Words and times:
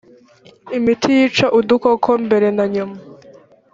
imiti 0.77 1.07
yica 1.17 1.47
udukoko 1.59 2.09
mbere 2.25 2.47
na 2.57 2.65
nyuma 2.73 2.95